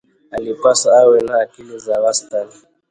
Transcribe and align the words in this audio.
Alipaswa 0.31 0.97
awe 0.97 1.19
na 1.21 1.39
akili 1.39 1.79
za 1.79 2.01
wastani 2.01 2.51